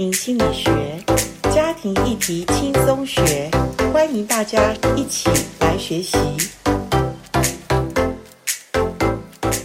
[0.00, 0.72] 庭心理学，
[1.54, 3.50] 家庭议题轻松学，
[3.92, 5.28] 欢迎大家一起
[5.60, 6.16] 来学习。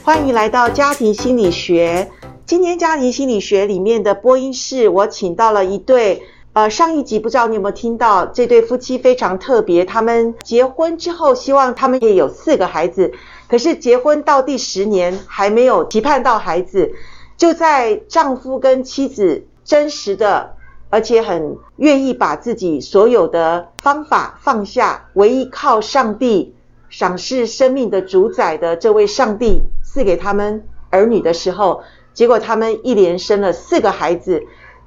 [0.03, 2.11] 欢迎来到家庭心理学。
[2.45, 6.21] 今天家庭心理学里面的播音室，我请到了一对。
[6.51, 9.85] 呃，上一集不知道你有没有听到，这对夫妻非常特别。
[9.85, 13.13] 他们结婚之后，希望他们可以有四个孩子，
[13.47, 16.91] 可是结婚到第十年还没有期盼到孩子。
[17.37, 20.55] 就在丈夫跟妻子真实的，
[20.89, 26.55] 而且很愿意把自己所有的方法放下，唯一靠上帝
[26.87, 34.43] 赏赐生命的主宰的这位上帝赐给他们儿女的时候，结果他们一连生了四个孩子。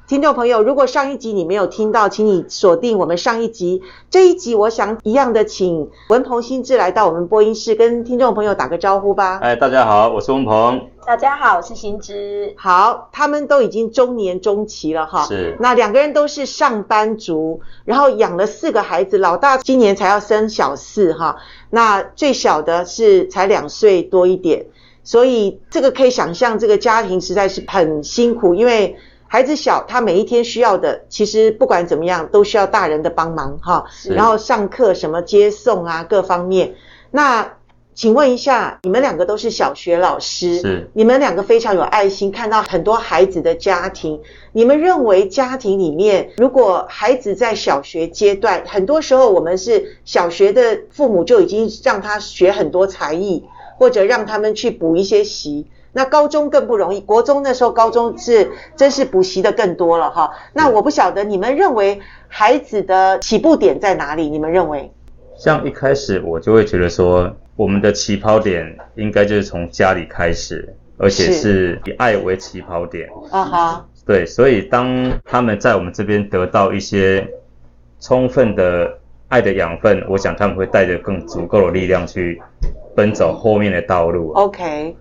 [0.09, 3.83] 听众朋友，如果上一集你没有听到，请你锁定我们上一集。
[4.09, 9.39] 这一集，我想一样的，请文鹏、新知来到我们播音室，跟听众朋友打个招呼吧。
[9.43, 10.81] 哎，大家好，我是文鹏。
[11.07, 12.55] 大家好，我是新知。
[12.57, 15.27] 好，他们都已经中年中期了哈。
[15.27, 15.55] 是。
[15.61, 21.37] 那两个人都是上班族，然后养了四个孩子，老大今年才要生小四哈。
[21.69, 24.65] 那最小的是才两岁多一点，
[25.05, 28.97] 所以这个可以想象，这个家庭实在是很辛苦，因为。
[29.29, 33.85] 孩子小，他每一天需要的，其实不管怎么样，都需要大人的帮忙哈。
[34.11, 36.75] 然后上课什么接送啊，各方面。
[37.11, 37.53] 那
[37.95, 44.21] 请问一下，你们两个都是小学老师，是你们两个非常有爱心，看到很多孩子的家庭。
[44.53, 53.45] 你们认为家庭里面，如果孩子在小学阶段，很多时候我们是小学的父母就已经让他学很多才艺，
[53.77, 55.67] 或者让他们去补一些习。
[55.99, 60.31] 那高中更不容易，国中那时候高中是真是补习的更多了哈。
[60.53, 64.29] 那我不晓得你们认为孩子的起步点在哪里？
[64.31, 64.93] 你们认为？
[65.37, 73.09] 像一开始我就会觉得说，我们的起跑点应该就是从家里开始，而且是以爱为起跑点。
[73.33, 73.87] 啊哈。
[74.07, 77.27] 对，所以当他们在我们这边得到一些
[77.99, 78.97] 充分的
[79.27, 82.41] 爱的养分，我想他们会带着更足够的力量去
[82.95, 84.31] 奔走后面的道路。
[84.35, 84.97] OK。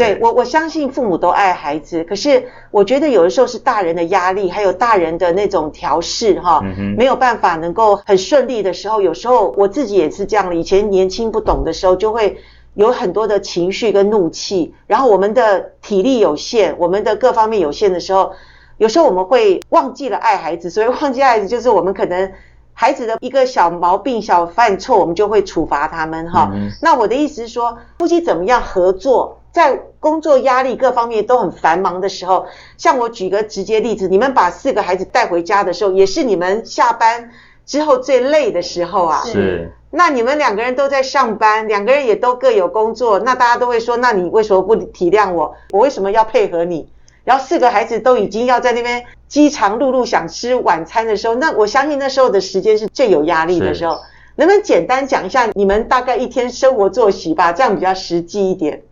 [0.00, 6.60] 对，我我相信父母都爱孩子，可是我觉得有的时候是大人的压力，还有大人的那种调试哈，
[6.96, 10.54] 没有办法能够很顺利的时候，有时候我自己也是这样的。
[10.54, 12.38] 以前年轻不懂的时候，就会
[12.74, 18.32] 有很多的情绪跟怒气，然后我们的体力有限，我们的各方面有限的时候，
[18.78, 22.32] 有时候我们会忘记了爱孩子，所以忘记爱孩子就是我们可能
[22.72, 26.50] 孩子的一个小毛病、小犯错，我们就会处罚他们哈。
[26.80, 29.36] 那我的意思是说，夫妻怎么样合作？
[29.52, 32.46] 在工作压力各方面都很繁忙的时候，
[32.78, 37.30] 像我举个直接例子，你们把四个孩子带回家的时候，也是你们下班
[37.66, 39.22] 之后最累的时候啊。
[39.24, 39.72] 是。
[39.92, 45.56] 那你们两个人都在上班，两个人也都各有工作，那大家都会说，那你为什么不体谅我？
[45.72, 46.88] 我为什么要配合你？
[47.24, 53.98] 然后四个孩子都已经要在那边饥肠辘辘想吃晚餐的时候，那我相信那时候的时间是最有压力的时候。
[54.36, 57.52] 能不能简单讲一下你们大概一天生活作息吧？
[57.52, 58.82] 这样比较实际一点。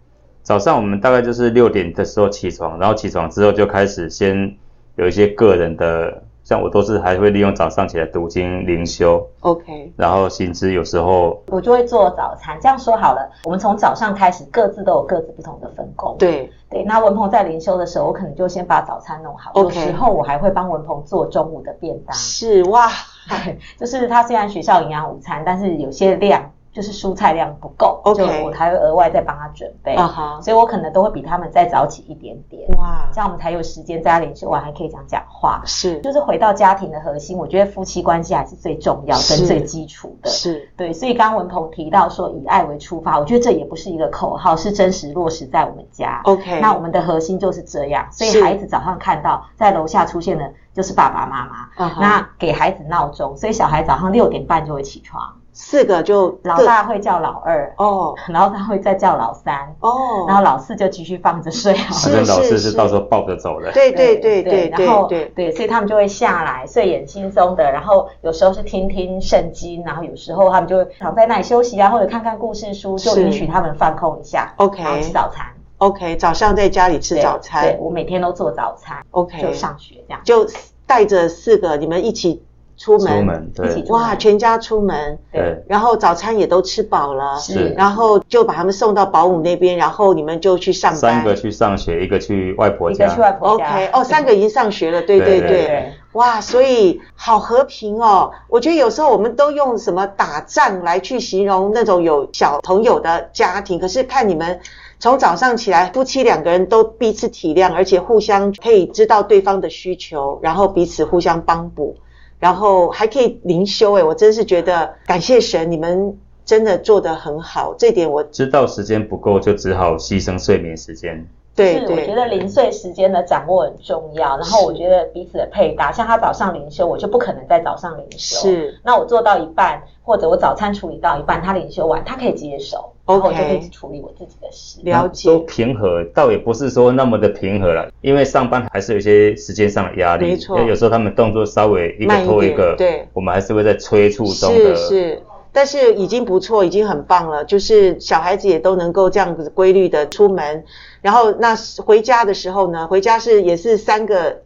[0.48, 4.56] 早上我们大概就是六点的时候起床，然后起床之后就开始先
[4.97, 12.56] 有一些个人的，像我都是还会利用早上起来读经灵修，OK，然后薪资有时候我就会做早餐。
[12.62, 16.16] 这样说好了，我们从早上开始各自都有各自不同的分工。
[16.19, 22.16] 对对，那文鹏在灵修的时候，我可能就先把早餐弄好，有时候我还会帮文鹏做中午的便当。
[22.16, 22.88] 是哇，
[23.78, 26.50] 就是他虽然学校营养午餐，但是有些量。
[26.78, 30.40] 就是蔬菜量不够就我还会额外再帮他准备，uh -huh.
[30.40, 35.60] 所以我可能都会比他们再早起一点点，哇，这样我们才有时间在家里，吃完还可以讲讲话。
[35.64, 40.30] 是，就是回到家庭的核心，我觉得夫妻关系还是最重要跟最基础的。
[40.30, 46.20] 是，对，所以刚刚文鹏提到说以爱为出发，我觉得这也不是一个口号，是真实落实在我们家。
[46.26, 52.00] OK，那我们的核心就是这样，所以孩子早上看到在楼下出现的就是爸爸妈妈，uh -huh.
[52.00, 55.34] 那给孩子闹钟，所以小孩早上六点半就会起床。
[55.60, 61.74] 四个就老大会叫老二哦，然后他会再叫老三哦，然后老四就继续放着睡。
[61.74, 63.72] 反正老四是到时候抱着走的。
[63.72, 74.55] 对对对对，然后对对，所以他们就会下来睡眼惺忪的，然后有时候是听听圣经，然后有时候他们就躺在那里休息啊，或者看看故事书，就允许他们放空一下。
[74.58, 75.44] OK，然后吃早餐。
[75.78, 77.64] OK，早上在家里吃早餐。
[77.64, 78.99] 对，我每天都做早餐。
[79.10, 80.46] OK，就上学这样，就
[80.87, 82.44] 带着四个你们一起。
[82.78, 104.60] 出门，出门对，哇，全家出门，对，然后早餐也都吃饱了，是，然后就把他们送到保姆那边，然后你们就去上班，三个去上学，一个去外婆家，一个去外婆家，OK，哦，三个已经上学了，对对对，对，对，对，哇，所以好和平哦，我觉得有时候我们都用什么打仗来去形容那种有小朋友的家庭，可是看你们
[105.00, 111.96] 从早上起来，夫妻两个人都彼此体谅，而且互相可以知道对方的需求，然后彼此互相帮补，
[112.38, 113.94] 然后还可以灵修。
[113.94, 117.75] 诶，我真是觉得感谢神，你们真的做得很好。
[117.79, 121.29] 这点我知道时间不够，就只好牺牲睡眠时间。
[121.58, 124.37] 对，我觉得零碎时间的掌握很重要。
[124.37, 128.38] 然后我觉得彼此的配搭，像他早上灵修，我就不可能在早上灵修。
[128.38, 134.81] 是，那我做到一半，或者我早餐处理到一半，他灵修完，他可以接手，然后我就可以处理我自己的事。
[134.84, 135.28] 了解。
[135.28, 140.26] 都平和，倒也不是说那么的平和了，因为上班还是有一些时间上的压力。
[140.26, 140.60] 没错。
[140.60, 144.76] 有时候他们动作稍微一个拖一个，对，我们还是会在催促中的。
[144.76, 145.22] 是是。
[145.52, 147.44] 但是已经不错，已经很棒了。
[147.44, 150.64] 就是小孩子也都能够这样子规律的出门，
[151.00, 154.42] 然后那回家的时候呢，回家是也是三个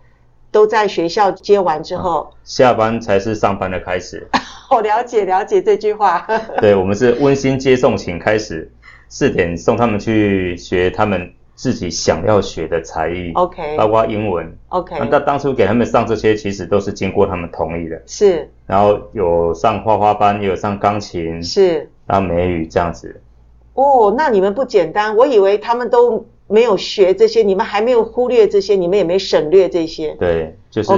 [0.51, 4.27] 都在学校接完之后，啊、下班才是上班的开始。
[4.71, 6.27] 我 了解了解这句话。
[6.61, 8.71] 对，我们是温馨接送请开始，
[9.09, 11.33] 四点送他们去学他们。
[11.63, 14.97] 自己想要学的才艺，OK，包括英文，OK。
[14.99, 18.51] 那当初给他们上这些，其实都是经过他们同意的，是。
[18.67, 21.89] 然后有上画画班，也有上钢琴，是。
[22.05, 23.23] 然后美语这样子。
[23.75, 25.17] 哦，那你们不简单。
[25.17, 30.17] 我以为他们都没有学这些，你们还没有忽略这些，你们也没省略这些。
[30.19, 30.93] 对，就是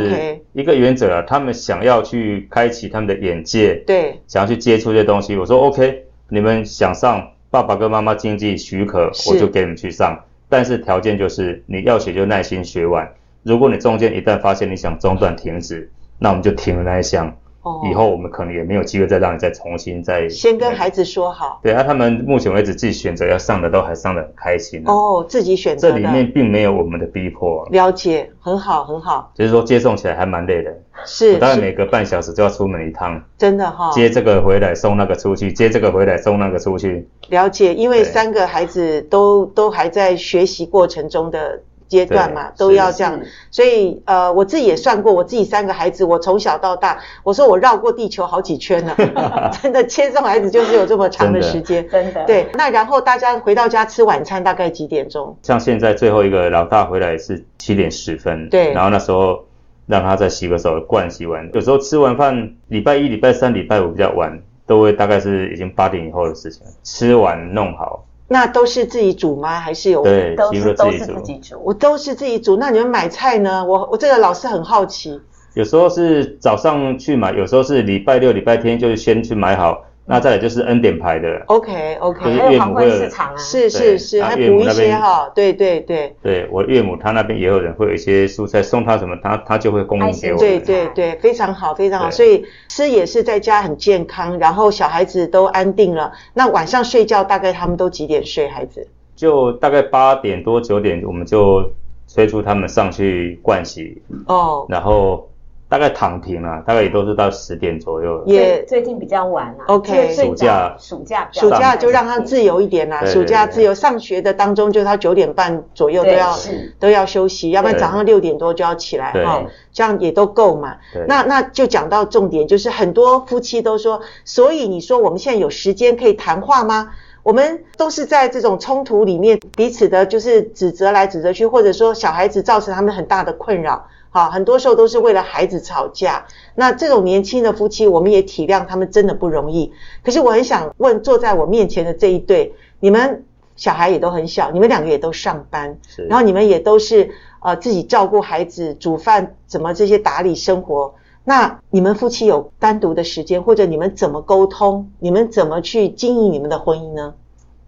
[0.55, 1.23] 一个原则啊。
[1.29, 5.37] 他们想要去开启他们的眼界，对，想要去接触这些东西。
[5.37, 10.24] 我说 OK，你们想上，爸爸跟妈妈经济许可，我就给你们去上。
[10.49, 13.13] 但是条件就是你要学就耐心学完。
[13.43, 17.37] 如果你中间一旦发现你想中断停止，那我们就停了那一项。
[17.65, 17.83] 哦。
[17.91, 20.29] 以后我们可能也没有机会再让你再重新再。
[20.29, 21.59] 先跟孩子说好。
[21.63, 24.83] 对啊，他们目前为止自己选择要上的都还上的很开心。
[24.87, 25.91] 哦，自己选择。
[25.91, 27.67] 这里面并没有我们的逼迫。
[27.73, 29.33] 了解，很好，很好。
[29.35, 30.73] 就是说接送起来还蛮累的。
[31.05, 31.39] 是。
[31.39, 33.21] 大概每隔半小时就要出门一趟。
[33.37, 33.91] 真的哈。
[33.91, 37.09] 接这个回来送那个出去，接这个回来送那个出去。
[37.31, 43.21] 了解，因为三个孩子都都还在学习过程中的阶段嘛，都要这样，
[43.51, 48.95] 所以呃，我自己也算过，我自己三个孩子，我从小到大，我说我绕过地球好几圈了，
[49.63, 52.25] 真的接送孩子就是有这么长的时间，真的。
[52.25, 55.37] 对，那然后大家回到家吃晚餐大概几点钟？
[55.43, 59.45] 像现在最后一个老大回来是七点十分，对，然后那时候
[59.87, 64.41] 让他再洗个手，灌洗完，有时候吃完饭，礼拜一、礼拜三、礼拜五比较晚。
[64.67, 68.03] 都会大概是已经八点以后的事情，吃完弄好。
[68.27, 69.61] 那都是自己煮吗？
[69.61, 70.03] 还是有？
[70.03, 71.61] 对，都是都是自己煮。
[71.63, 72.57] 我都是自己煮。
[72.57, 73.65] 那你们买菜呢？
[73.65, 75.21] 我我这个老师很好奇。
[75.55, 79.85] 有时候是早上去买，有时候是礼拜六、礼拜天就先去买好。
[80.07, 86.15] 那再来就是恩典牌的，OK OK，还有黄昏市场啊，是是是，还补一些哈，对对对。
[86.23, 90.39] 对我岳母她那边也有人会有一些蔬菜送她什么，她她就会供应给我。
[90.39, 96.13] 对对对，非常好非常好，所以吃也是在家很健康，然后小孩子都安定了。
[96.35, 98.47] 那晚上睡觉大概他们都几点睡？
[98.47, 98.87] 孩子？
[99.17, 101.73] 就大概八点多九点，我们就
[102.07, 104.03] 催促他们上去盥洗。
[104.27, 105.31] 哦，然后。
[105.69, 108.23] 大概躺平了，大概也都是到十点左右。
[108.27, 109.65] 也最近比较晚了。
[109.67, 113.05] OK，暑假暑假暑假就让他自由一点啦。
[113.05, 116.37] 暑假自由上学的当中，就他九点半左右都要
[116.79, 120.77] 都要休息，要不然早上六点多就要起来哈，这样也都够嘛。
[121.09, 126.91] 那那就讲到重点，就是很多夫妻都说，所以你说我们现在有时间可以谈话吗？
[127.25, 133.87] 我们都是在这种冲突里面，彼此的就是指责来指责去，或者说小孩子造成他们很大的困扰。
[134.15, 136.25] 好，很多时候都是为了孩子吵架。
[136.55, 139.73] 那这种年轻的夫妻，我们也体谅他们真的不容易。
[140.05, 143.25] 可是我很想问，坐在我面前的这一对，你们
[143.57, 145.79] 小孩也都很小，你们两个也都上班，
[146.09, 150.95] 然后你们也都是呃自己照顾孩子、煮饭，怎么这些打理生活。
[151.25, 154.93] 那你们夫妻有单独的时间，或者你们怎么沟通？
[155.01, 157.15] 你们怎么去经营你们的婚姻呢？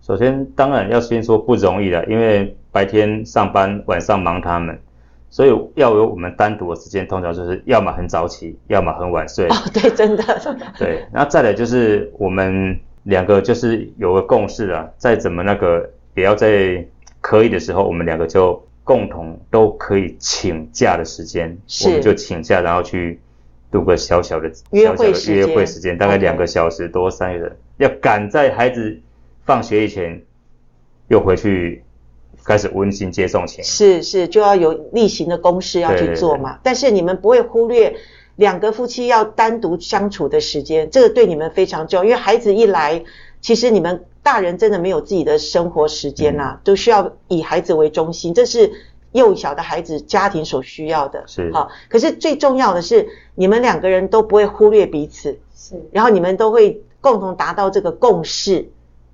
[0.01, 4.79] 首先，当然要先说不容易了，因为白天上班，晚上忙他们。
[5.37, 9.47] 所以要有我们单独的时间，通常就是要么很早起，要么很晚睡。
[9.49, 10.25] 哦，对，真的。
[10.79, 16.83] 对，然后再来就是我们两个就是有个共识啊，再怎么那个也要在
[17.21, 23.21] 可以的时候，我们两个就共同都可以请假的时间，是我们就请假，然后去
[23.71, 28.99] 度个小小的约会时间约会时间，大概两个小时多三个人.要赶在孩子
[29.45, 30.19] 放学以前
[31.09, 31.83] 又回去。
[32.47, 36.53] 开始温馨接送前是是，就要有例行的公事要去做嘛。
[36.53, 37.97] 对对对，但是你们不会忽略
[38.37, 42.05] 两个夫妻要单独相处的时间，这个对你们非常重要。
[42.05, 43.03] 因为孩子一来，
[43.41, 48.71] 其实你们大人真的没有自己的生活时间啦，嗯、都需要以孩子为中心，这是
[49.13, 51.25] 幼小的孩子家庭所需要的。
[51.27, 58.71] 是好，可是最重要的是，你们两个人都不会忽略彼此，是，然后你们都会共同达到这个共识。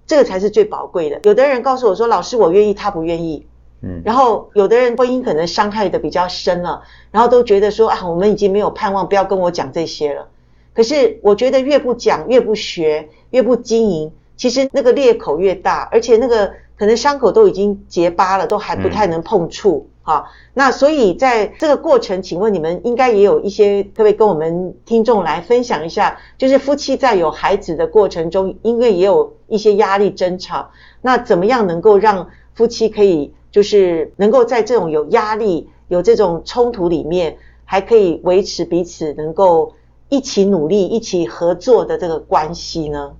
[0.06, 1.20] 这个才是最宝贵的。
[1.24, 3.46] 有的人告诉我说：“老师，我愿意，他不愿意。”
[3.84, 10.28] 嗯，然后有的人婚姻可能伤害的比较深了，然后都觉得说：“啊，我们已经没有盼望，不要跟我讲这些了。”
[10.72, 19.88] 可是我觉得越不讲，越不学，越不经营，其实那个裂口越大，而且那个可能伤口都已经结疤了，都还不太能碰触。
[19.88, 26.18] 嗯好，那所以在这个过程，请问你们应该也有一些，可不可以跟我们听众来分享一下？
[26.36, 39.72] 就是夫妻在有孩子的过程中，因为也有一些压力争吵，那怎么样能够让夫妻可以，就是能够在这种有压力、有这种冲突里面，还可以维持彼此能够
[40.08, 43.12] 一起努力、一起合作的这个关系呢？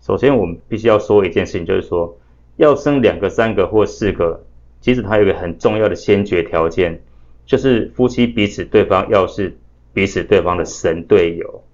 [0.00, 2.16] 首先，我们必须要说一件事情，就是说
[2.56, 4.40] 要生两个、三个或四个。
[4.86, 7.02] 其实它有一个很重要的先决条件，
[7.44, 9.58] 就是夫妻彼此对方要是
[9.92, 11.64] 彼此对方的神队友。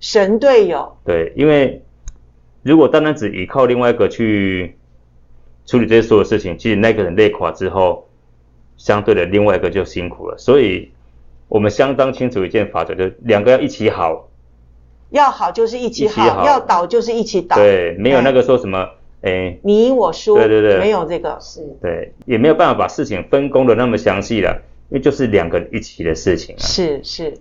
[0.00, 0.98] 神队友。
[1.02, 1.82] 对，因为
[2.62, 4.76] 如果单单只依靠另外一个去
[5.64, 8.06] 处理这些所有事情，其实那个人累垮之后，
[8.76, 10.36] 相对的另外一个就辛苦了。
[10.36, 10.90] 所以
[11.48, 14.28] 我们相当清楚一件法则，就是两个要一起好。
[15.08, 17.56] 要好就是一起好，起好要倒就是一起倒。
[17.56, 18.90] 对，没有那个说什么。
[19.22, 26.62] 哎，你赢我输，对对对，没有这个是，对，也没有办法把事情分工的那么详细了，因为就是两个一起的事情啊。
[26.62, 27.34] 是是，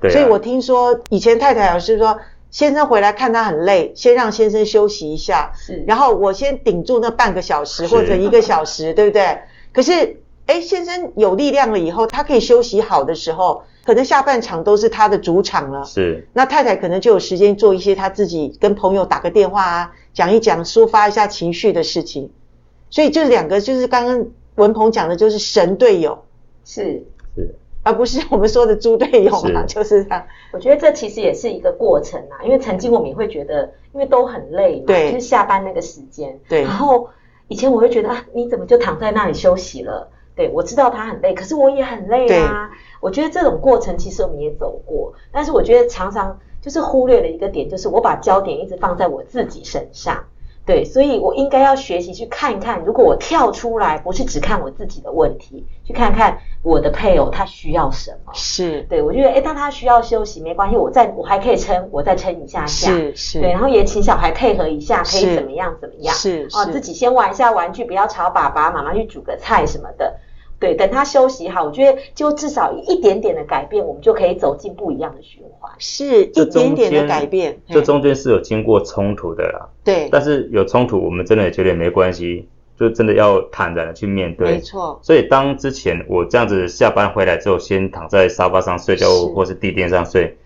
[0.00, 0.12] 对啊。
[0.12, 2.18] 所以我听说以前太太老师说，
[2.50, 9.38] 先生回来看他很累，先让先生休息一下，是，然后我先顶住那半个小时或者一个小时，对不对？
[9.72, 15.84] 可是，哎，先生有力量了以后，他可以休息好的时候，可能下半场都是他的主场了。
[15.84, 19.92] 是，那太太可能就有时间做一些他自己跟朋友打个电话啊。
[20.14, 22.30] 讲一讲，抒发一下情绪的事情，
[22.90, 26.22] 所以这两个就是刚刚文鹏讲的，就是神队友，
[26.66, 27.02] 是
[27.34, 30.22] 是，而不是我们说的猪队友嘛，就是这样。
[30.52, 36.60] 我觉得这其实也是一个过程啊，因为曾经我们也会觉得，因为都很累嘛，对，就是下班那个时间，对。
[36.60, 37.08] 然后
[37.48, 40.10] 以前我会觉得啊，你怎么就躺在那里休息了？
[40.34, 42.70] 对，我知道他很累，可是我也很累啊。
[43.00, 46.38] 我觉得这种过程其实我们也走过，但是我觉得常常。
[46.62, 50.26] 就是忽略了一个点，就是我把焦点一直放在我自己身上，
[50.64, 58.32] 对，所以我应该要学习去看一看，如果我跳出来，不是只看我自己的问题，去看看我的配偶他需要什么。
[58.32, 62.88] 是，对，我觉得，哎，当他需要休息，没关系，我再我还可以撑，我再撑一下下。
[62.88, 63.40] 是是。
[63.40, 66.14] 对，然后也请小孩配合一下，可以怎么样怎么样。
[66.14, 66.56] 是是。
[66.56, 70.20] 啊，自己先玩一下玩具，不要吵爸爸妈妈去煮个菜什么的。
[70.62, 75.72] 对，等他休息好，我觉得就至少一点点的改变，我们就可以走进不一样的循环。
[75.80, 79.68] 是一点点的改变，这中间是有经过冲突的啦。
[79.82, 84.52] 对，但是有冲突，我们真的也觉得没关系，就真的要坦然的去面对。
[84.52, 85.00] 没错。
[85.02, 90.36] 所以当之前我这样子下班回来之后，先躺在沙发上睡觉，或是地垫上睡，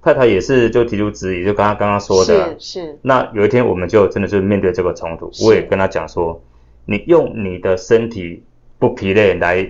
[0.00, 2.98] 太太也是就提出质疑，就刚刚刚刚说的，是是。
[3.02, 6.40] 那有一天我们就真的就面对这个冲突，我也跟他讲说，
[6.86, 8.42] 你用你的身体。
[8.78, 9.66] 不疲累来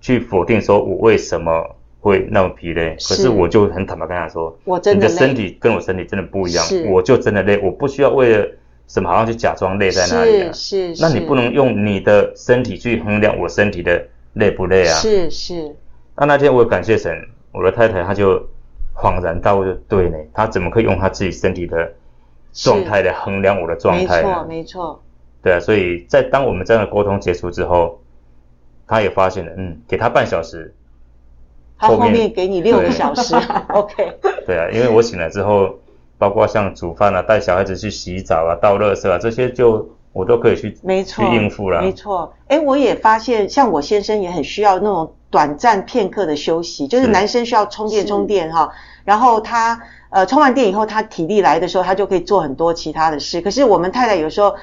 [0.00, 2.94] 去否定说，我为什么会那么疲累？
[2.94, 8.48] 可是我就很坦白跟他说，我真的，你的身体跟我身体真的不一样，我就真的累，我不需要为了
[8.86, 10.52] 什么好像去假装累在那里啊。
[10.52, 14.94] 是是，那你不能用你的身体去衡量我身体的累不累啊？
[14.94, 15.74] 是是。
[16.16, 17.12] 那那天我感谢神，
[17.50, 18.38] 我的太太她就
[18.94, 21.92] 恍然大悟，就对呢，她怎么可以用她自己身体的
[22.52, 24.22] 状态来衡量我的状态？
[24.22, 25.02] 没错没错。
[25.42, 28.00] 对啊，所以在当我们这样的沟通结束之后。
[28.86, 30.74] 他也发现了，嗯，给他半小时，
[31.78, 33.34] 他后面给你六个小时，
[33.74, 34.18] OK。
[34.46, 35.74] 对啊，因为我醒来之后，
[36.18, 41.82] 包括像煮饭啊、带小孩子去洗澡啊、倒垃圾啊这些，就我都可以去，没错，去应付了。
[41.82, 48.70] 没错，哎，我也发现，像我先生也很需要那种短暂片刻的休息，就是男生需要充电充电哈，
[49.04, 53.40] 然后他呃充完电以后，他体力来的时候，他就可以做很多其他的事。
[53.40, 54.54] 可是我们太太有时候。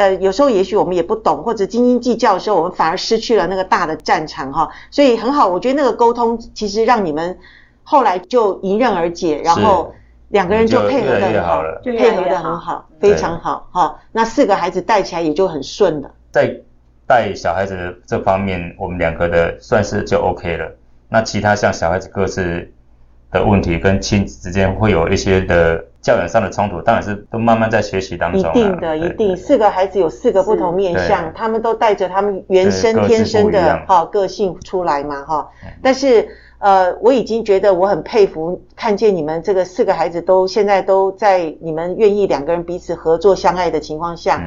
[0.00, 4.70] 呃，有时候也许我们也不懂，或者斤斤计较的时候，我们反而失去了那个大的战场哈。
[4.90, 7.38] 所以很好，我觉得那个沟通其实让你们
[7.82, 9.92] 后来就迎刃而解，然后
[10.28, 14.00] 两个人就配合的很好，配合的很好，非常好哈。
[14.10, 16.10] 那四个孩子带起来也就很顺了。
[16.32, 16.50] 在
[17.06, 20.74] 带小孩子这方面，我们两个的算是就 OK 了。
[21.10, 22.72] 那其他像小孩子各自
[23.30, 25.84] 的问题，跟亲子之间会有一些的。
[26.02, 28.40] 教养上的冲突，当然是都慢慢在学习当中。
[28.40, 29.36] 一定的，一定。
[29.36, 35.50] 四个孩子有四个不同面相，他们都带着他们原生天生的哈个性出来嘛哈。
[35.82, 36.26] 但是
[36.58, 44.42] 呃，我已经觉得我很佩服，看见你们这个四个孩子都现在都在你们愿意两个人彼此合作相爱的情况下，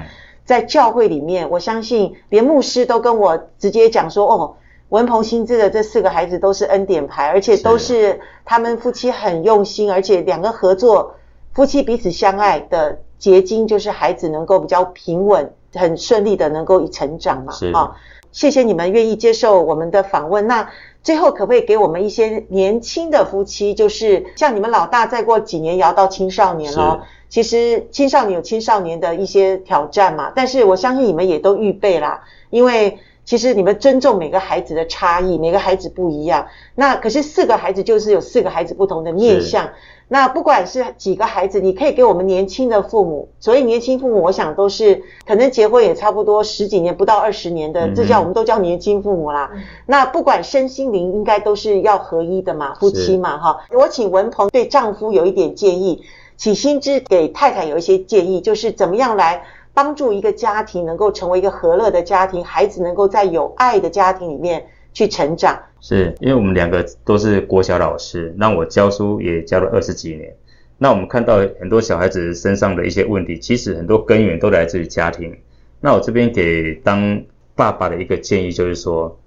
[0.45, 4.55] 在教会里面，我相信连牧师都跟我直接讲说哦，
[4.89, 11.15] 文鹏新知的这四个孩子都是恩典牌，而且都是他们夫妻很用心，而且两个合作。
[11.53, 17.53] 夫妻彼此相爱的结晶就是孩子能够比较平稳、很顺利的能够成长嘛。
[17.73, 17.91] 啊、哦，
[18.31, 20.47] 谢谢你们愿意接受我们的访问。
[20.47, 20.69] 那
[21.03, 27.05] 最后可不可以给我们一些年轻的夫妻，就是像你们老大，再过几年也要到青少年了。
[27.29, 32.99] 其实青少年有青少年的一些挑战嘛，但是我相信你们也都预备啦，因为。
[33.25, 36.45] 其实你们尊重每个孩子的差异，每个孩子不一样。
[36.75, 39.69] 那可是四个孩子就是有四个孩子不同的面向。
[40.13, 49.49] 那不管是几个孩子，你可以给我们年轻的父母，所以年轻父母，我想都是可能结婚也差不多十几年，不到二十年的，这叫我们都叫年轻父母啦。
[49.87, 53.61] 那不管身心灵，应该都是要合一的嘛，夫妻嘛，哈。
[53.71, 56.03] 我请文鹏对丈夫有一点建议，
[56.37, 59.41] 请心之给太太有一些建议，就是怎么样来。
[59.75, 65.61] 帮助一个家庭能够成为一个和乐的家庭，孩子能够在有爱的家庭里面去成长。
[65.81, 70.33] 是因为我们两个都是国小老师，那我教书也教了二十几年。
[70.77, 75.35] 那我们看到很多小孩子身上的一些问题，其实很多根源都来自于家庭。
[75.81, 77.21] 那我这边给当
[77.55, 79.19] 爸爸的一个建议就是说，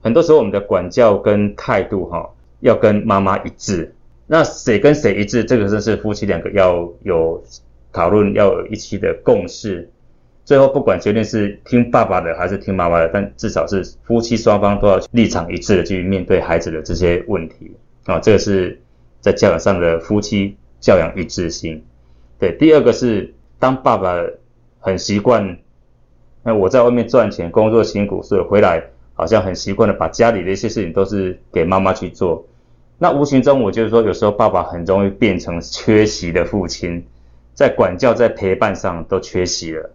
[0.00, 2.28] 很多时候我们的管教跟态度哈，
[2.60, 3.94] 要跟妈妈一致。
[4.26, 7.42] 那谁跟谁一致，这个就是夫妻两个要有。
[7.94, 9.90] 讨论要有一起的共识，
[10.44, 17.70] 最后不管决定是听爸爸的还是听妈妈的，但至少是夫妻双方都要立场一致的去面对孩子的这些问题
[18.06, 18.80] 啊，这个是
[19.20, 21.82] 在教养上的夫妻教养一致性。
[22.38, 24.16] 对，第二个是当爸爸
[24.80, 25.56] 很习惯，
[26.42, 28.82] 那我在外面赚钱工作辛苦，所以回来
[29.14, 32.44] 好像很习惯的把家里的一些事情都是给妈妈去做，
[32.98, 37.04] 那无形中我就是说，有时候爸爸很容易变成缺席的父亲。
[37.54, 39.90] 在管教、在陪伴上都缺席了，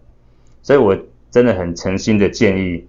[0.62, 0.96] 所以我
[1.30, 2.86] 真的很诚心的建议，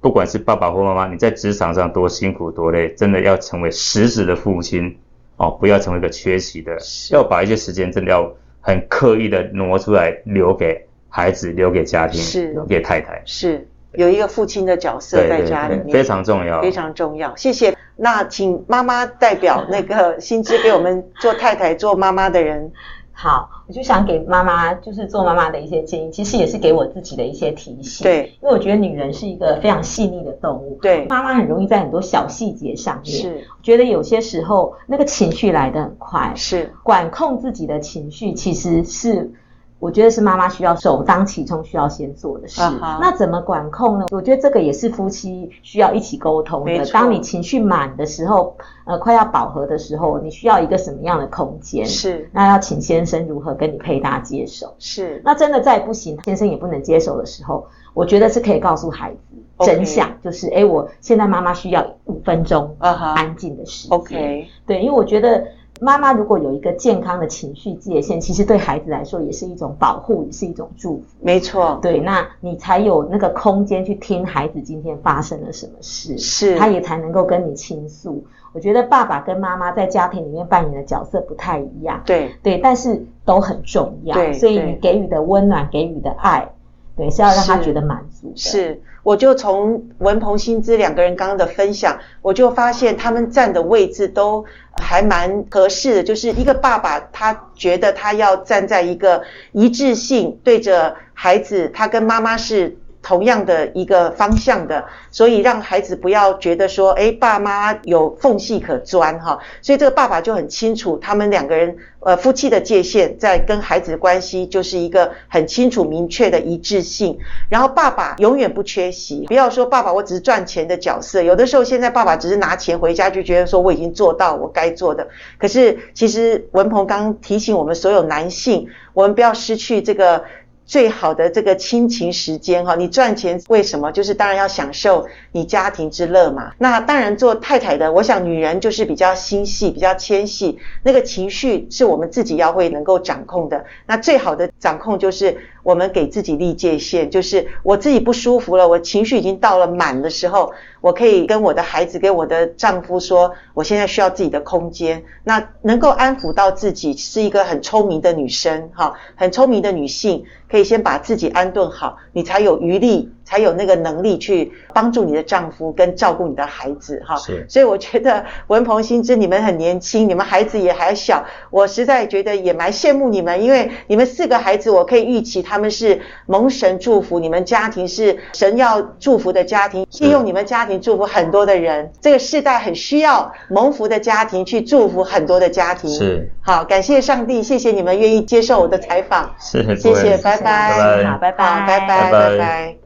[0.00, 4.96] 不管是爸爸或妈妈，你在职场上多辛苦多累，真的要成为实质的父亲
[5.36, 6.76] 哦，不要成为一个缺席的，
[7.10, 17.34] 要把一些时间真的要很刻意的挪出来，留给孩子，留给家庭，是留给太太，是有一个父亲的角色在家里面，非常重要，非常重要。
[17.36, 17.76] 谢谢。
[17.98, 22.70] 那请妈妈代表那个新知给我们做太太、做妈妈的人。
[23.18, 28.04] 好，我就想给妈妈，就是做妈妈的一些建议，其实也是给我自己的一些提醒。
[28.04, 30.78] 对，因为我觉得女人是一个非常细腻的动物。
[30.82, 39.32] 对，妈妈很容易在很多小细节上面，是觉得有些时候那个情绪来得很快，是管控自己的情绪，其实是。
[39.78, 42.62] 我觉得是妈妈需要首当其冲需要先做的事。
[42.62, 42.98] Uh.
[43.00, 44.06] 那怎么管控呢？
[44.10, 46.84] 我觉得这个也是夫妻需要一起沟通的。
[46.86, 51.84] 当你情绪满的时候，呃，快要饱和的时候，你需要一个什么样的空间？
[51.84, 52.28] 是。
[52.32, 54.74] 那要请先生如何跟你配搭接手？
[54.78, 55.20] 是。
[55.22, 59.18] 那真的再不行，先生也不能接手的时候，我觉得是可以告诉孩子.
[59.60, 63.98] 真相，就是哎，我现在妈妈需要五分钟安静的时间。
[63.98, 64.00] Uh.
[64.00, 64.48] OK。
[64.66, 65.44] 对，因为我觉得。
[65.80, 71.04] 妈妈如果有一个健康的情绪界限，其实对孩子来说也是一种保护，也是一种祝福。
[71.20, 78.24] 没错，对，那你才有那个空间去听孩子今天发生了什么事，是，他也才能够跟你倾诉。
[78.52, 84.14] 我觉得爸爸跟妈妈在家庭里面扮演的角色不太一样，对对，但是都很重要。
[84.14, 86.48] 对，所以你给予的温暖，给予的爱，
[86.96, 88.36] 对，是要让他觉得满足的。
[88.36, 88.80] 是。
[89.06, 94.44] 我就从文鹏、新姿两个人刚刚的分享，我就发现他们站的位置都
[94.82, 96.02] 还蛮合适的。
[96.02, 109.38] 就是一个爸爸，他觉得他要站在一个一致性，对着孩子，他跟妈妈是同样的一个方向的，所以让孩子不要觉得说，诶，爸妈有缝隙可钻哈。
[109.62, 111.76] 所以这个爸爸就很清楚，他们两个人。
[112.00, 117.18] 呃，夫妻的界限在跟孩子的关系就是一个很清楚明确的一致性。
[117.48, 121.20] 然后爸爸永远不缺席，不要说爸爸我只是赚钱的角色。
[121.20, 125.08] 有的时候现在爸爸只是拿钱回家就觉得说我已经做到我该做的。
[125.36, 130.22] 可是其实文鹏刚刚提醒我们所有男性，我们不要失去这个。
[130.66, 133.92] 最好的这个亲情时间哈，你赚钱为什么？
[133.92, 136.52] 就是当然要享受你家庭之乐嘛。
[136.58, 143.64] 那当然做太太的，我想女人就是比较心细、比较纤细，那个情绪是我们自己要会能够掌控的。
[143.86, 150.52] 那最好的掌控就是我们给自己立界限，就是我自己不舒服了，我情绪已经到了满的时候。
[150.80, 155.02] 我可以跟我的孩子、跟我的丈夫说，我现在需要自己的空间。
[155.24, 167.16] 那能够安抚到自己，是一个很聪明的女生，哈，很聪明的女性，可以先把自己安顿好，你才有余力才有那个能力去帮助你的丈夫跟照顾你的孩子哈。
[167.16, 167.44] 是。
[167.46, 181.90] 所以我觉得文鹏、新知你们很年轻，你们孩子也还小，我实在觉得也蛮羡慕你们，因为你们四个孩子，我可以预期他们是蒙神祝福，你们家庭是神要祝福的家庭，利用你们家庭祝福很多的人。
[182.00, 185.90] 这个世代很需要蒙福的家庭去祝福很多的家庭。
[185.90, 186.30] 是。
[186.40, 189.34] 好，感谢上帝，谢谢你们愿意接受我的采访。
[189.40, 189.76] 是。
[189.76, 191.04] 谢谢，拜拜。
[191.04, 191.44] 好，拜拜。
[191.44, 192.85] 好，拜拜，拜拜。